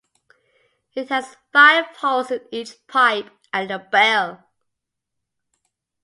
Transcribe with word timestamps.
It 0.95 1.09
has 1.09 1.37
five 1.53 1.85
holes 1.97 2.31
in 2.31 2.41
each 2.51 2.73
pipe, 2.87 3.29
and 3.53 3.69
a 3.69 3.77
bell. 3.77 4.47